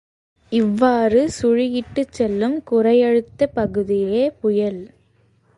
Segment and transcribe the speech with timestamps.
[0.51, 4.81] இவ்வாறு சுழியிட்டுச் செல்லும் குறையழுத்தப் பகுதியே புயல்.